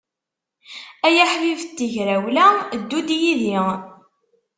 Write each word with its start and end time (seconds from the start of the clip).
Ay 1.07 1.17
aḥbib 1.23 1.59
n 1.67 1.71
tegrawla, 1.77 2.47
ddu-d 2.81 3.09
yid-i. 3.21 3.57